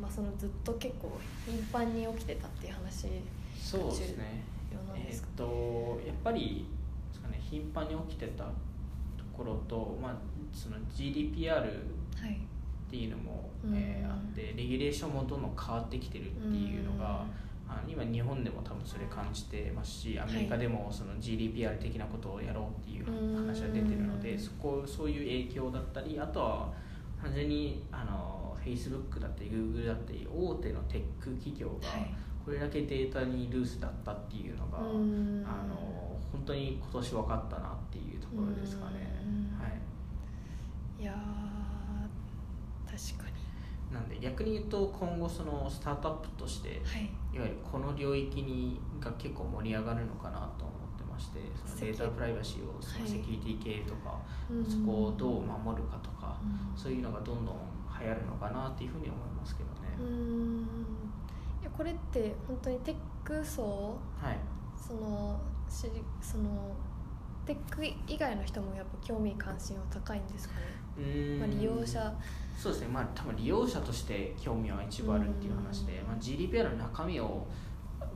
[0.00, 3.08] まあ、そのずっと結構頻繁に起きてたっていう話
[3.58, 4.42] そうですね。
[4.94, 6.66] えーっとやっぱり
[7.08, 8.50] ですかね頻繁に起きてたと
[9.36, 10.14] ころと、まあ、
[10.52, 11.64] その GDPR は
[12.26, 12.40] い。
[12.88, 13.76] っていうのも、うん。
[13.76, 17.24] えーあってレギュレーションもどんどん変わってきてるっていうのが、
[17.86, 26.72] 今日本でも多分それ感じてますしアメリカでもその GDPR 的なことをやろうっていう話が出てるので、うんそこそういう影響だったりあとは
[27.20, 32.14] 単純にあの Facebook だったり Google だったり大手のテック企業がはい。
[32.48, 35.44] これだけデータにルースだったっていうのが、うん。
[35.46, 35.76] あの
[36.32, 39.22] 本当に今年分かったなっていうところですかね。
[39.22, 39.52] うん。
[39.60, 39.76] はい。
[41.02, 41.16] いやー
[43.12, 43.28] 確か
[43.92, 46.72] なんで逆に言うと今後そのスタートアップとしてい。
[47.36, 54.16] いわゆるこの領域にが結構盛り上がるのかなと思ってまましてそのデータプライバシーをそのはいセキュリティ系とか、
[54.48, 54.64] うん。
[54.64, 56.78] そこをどう守るかとか、うん。
[56.78, 57.56] そういうのがどんどん
[58.00, 60.60] 流行るのかなっていうふうに思いますけどね、うーん。
[61.60, 64.38] いやこれって本当にテック層はい。
[64.76, 66.72] その知りその
[67.44, 72.14] テック以外の人もやっぱ興味関心は高いんですかね、まあ、利用者
[72.58, 72.88] そうですね。
[72.88, 76.08] まあ多分利用者として興味は一部あるっていう話で、うん。
[76.08, 77.46] まあ、GDPR の中身を、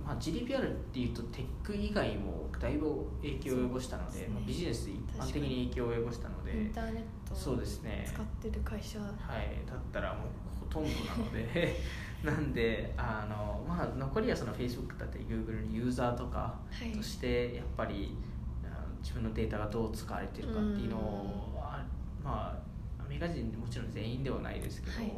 [0.04, 4.28] まあ、GDPR っていうとテック以外もだいぶ影響を及ぼしたのでね。
[4.34, 8.04] まあ、ビジネスで一般的に影響を及ぼしたのでインターネットそうをですね。
[8.04, 10.26] 使ってる会社、はい、だったらもう
[10.58, 11.80] ほとんどなので
[12.24, 18.16] なんであの、まあ、残りはその Facebook だったり Google のユーザーとかはいとしてやっぱり、
[18.64, 21.84] あの自分のデータがどう使われてるかっていうのを、あ
[22.24, 22.71] まあア
[23.12, 25.12] メリカ人もちろん全員ではないですけど、はい。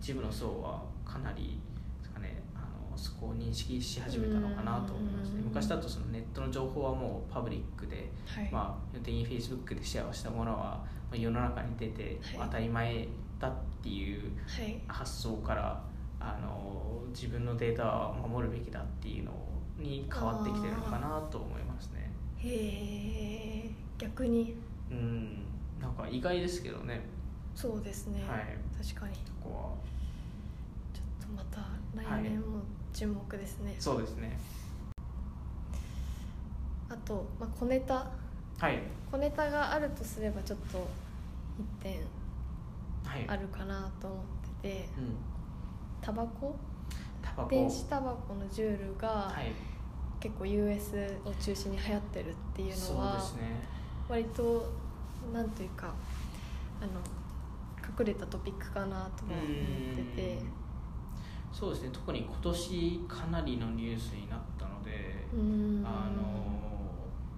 [0.00, 1.60] 一部の層はかなり
[2.00, 2.58] ですか、ね、あ
[2.90, 5.38] のそこを認識し始めたのかなと思いますね。
[5.38, 5.44] うん。
[5.44, 8.48] 昔だとそのネットの情報はもうパブリックではい。
[8.50, 12.46] まあ、基本的に Facebook でシェアをしたものは、まあ、世の中に出てはい。
[12.46, 13.06] 当たり前
[13.38, 13.52] だっ
[13.82, 14.80] ていうはい。
[14.88, 15.82] 発想から
[16.18, 19.32] あの自分のデータは守るべきだっていうの
[19.78, 22.10] に変わってきてるのかなと思いますね。
[22.38, 24.56] へえ逆に。
[24.90, 25.51] うん
[25.82, 27.02] なんか意外ですけどね。
[27.54, 28.56] そうですね、はい。
[28.82, 29.14] 確かに。
[29.26, 29.76] そこ
[30.94, 31.60] ちょっとまた
[31.94, 32.60] 来年も
[32.94, 34.38] 注目ですね、はそうですね。
[36.88, 37.94] あと、まあ、小ネタ。
[38.58, 38.78] はい。
[39.10, 40.88] 小ネタがあるとすればちょっと
[41.58, 42.00] 一点
[43.04, 43.24] はい。
[43.28, 44.18] あるかなと思っ
[44.62, 44.88] てて。
[44.96, 45.16] うん。
[46.00, 46.56] タバコ？
[47.20, 47.50] タバコ。
[47.50, 49.52] 電子タバコのジュールがはい。
[50.20, 53.40] 結構 US を中心に流行ってるっていうのそうはですね。
[54.08, 54.70] 割と
[55.32, 55.94] なんというか
[56.80, 57.00] あの
[57.98, 60.38] 隠れたトピックかなとは思ってて。
[61.52, 61.90] そうですね。
[61.92, 65.26] 特に今年かなりのニュースになったので
[65.84, 66.72] あの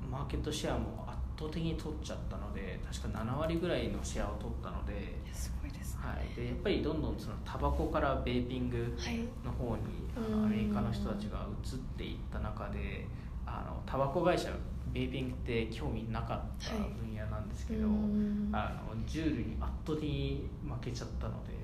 [0.08, 4.92] マーケットシェアも圧倒的に取っちゃったので確か7割ぐらいのシェアを取ったので,、
[5.26, 6.00] いやすごいですね。
[6.04, 9.82] はい、でやっぱりどんどんそのタバコからベーピングはいの方に
[10.16, 13.06] あうんのアメリカの人たちが移っていった中で
[13.46, 14.50] あのタバコ会社
[14.92, 16.90] ベーピングって興味なかったはい。
[16.90, 18.50] 分野なんですけど、うーん。
[18.52, 21.54] あのジュールに圧倒的に負けちゃったので。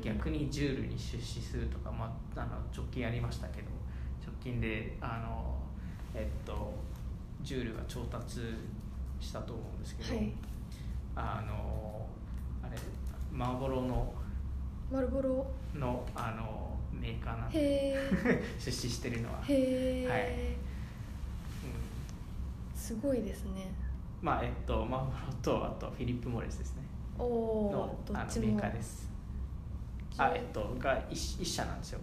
[0.00, 3.68] 逆にジュールに出資するとか、まあ、あの直近ありましたけど
[4.24, 5.56] 直近であの、
[6.14, 6.72] えっと、
[7.42, 8.40] ジュールが調達
[9.20, 10.32] したと思うんですけど、はい。
[11.16, 12.06] あの
[12.62, 12.78] あれ
[13.32, 14.14] マーボロの
[14.90, 15.46] 丸ボロ？
[15.74, 17.96] のあのメーカーなんで
[18.58, 19.52] 出資してるのは、はい。
[19.52, 20.67] うん
[22.88, 23.70] すごいですね。
[24.22, 26.82] まあえっとマーボロとあとフィリップ・モレスですね。
[27.18, 28.46] おおのどっちも。
[28.46, 29.10] あのメーカーです。
[30.16, 30.32] あ。
[30.34, 32.00] えっとが一一社なんですよ。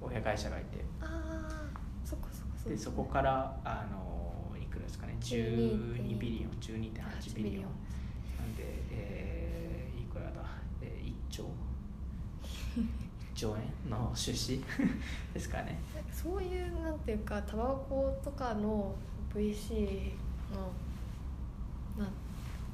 [0.00, 0.84] 親会社がいて。
[1.00, 2.70] ああそっかそっかそっか。
[2.70, 5.16] でそこからあのいくらですかね。
[5.20, 7.62] 12ビリオン12.8ビリオン。
[7.62, 10.32] なんで、えーいくらだ、
[10.82, 11.44] えー、1兆。
[12.74, 14.64] 1兆円の出資？
[15.32, 15.78] ですかね。
[16.12, 18.96] そういうなんていうかタバコとかの
[19.34, 20.12] VC
[20.54, 20.70] の
[21.98, 22.12] なん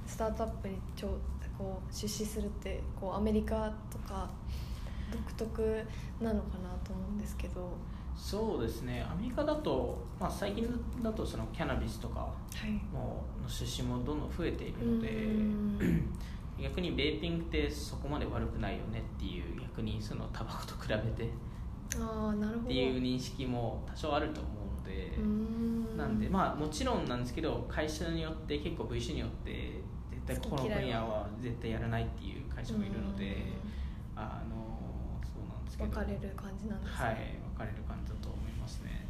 [0.06, 1.18] スタートアップにちょ
[1.56, 4.30] こう出資するってこうアメリカとか
[5.12, 5.84] 独特
[6.20, 7.70] なのかなと思うんですけど。
[8.16, 9.06] そうですね。
[9.10, 10.68] アメリカだと、まあ、最近
[11.02, 12.34] だとそのキャナビスとかは
[12.66, 12.70] い。
[12.92, 15.28] もの出資もどんどん増えているのでう
[15.84, 16.18] ん。
[16.60, 21.30] 逆にベーピングってそこまで悪くないよねっていう逆にそのタバコと比べて
[21.98, 22.66] ああなるほど。
[22.66, 29.80] っていう認識も多少あると思うので、うーんなんでまあもちろんなんですけど会社によって結構 VC によって
[30.10, 33.36] 絶対この分野は絶対やらないっていう会社もいるので
[34.16, 35.90] あのそうなんですけど。
[35.90, 37.04] 分かれる感じなんですね。
[37.04, 37.14] はい
[37.54, 39.06] 分かれる感じだと思いますね。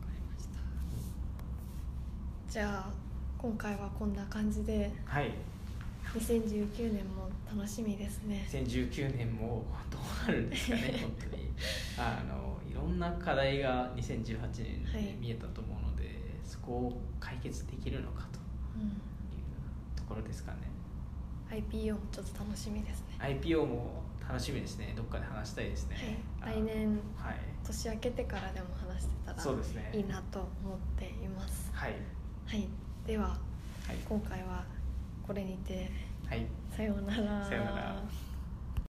[0.00, 0.58] わかりました。
[2.50, 2.90] じゃあ
[3.38, 5.32] 今回はこんな感じではい。
[6.14, 8.46] 2019年も楽しみですね。
[8.50, 11.48] 2019年もどうなるんですかね本当に。
[11.96, 14.38] あのいろんな課題が2018
[14.94, 15.71] 年に見えたと思
[16.62, 18.38] こを解決できるのかと
[18.76, 18.92] うんいう
[19.96, 20.58] ところですかね。
[21.50, 23.18] IPO もちょっと楽しみですね。
[23.18, 24.94] IPO も楽しみですね。
[24.96, 26.54] どっかで話したいですね、はい。
[26.54, 27.36] 来年あはい。
[27.64, 29.90] 年明けてからでも話してたらそうですね。
[29.92, 31.70] いいなと思っています。
[31.74, 31.94] はい。
[32.46, 32.68] はい。
[33.06, 33.36] ではは
[33.92, 33.96] い。
[34.08, 34.64] 今回は
[35.26, 35.90] これにて。
[36.26, 36.46] はい。
[36.74, 37.44] さようなら。
[37.44, 38.02] さようなら